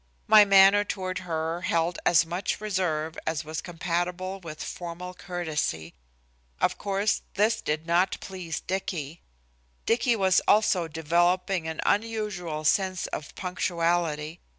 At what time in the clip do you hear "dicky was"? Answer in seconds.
9.85-10.41